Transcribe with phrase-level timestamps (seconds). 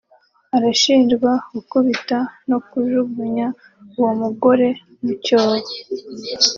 [0.57, 2.17] arashinjwa gukubita
[2.49, 3.47] no kujugunya
[3.97, 4.67] uwo mugore
[5.03, 5.69] mu cyobo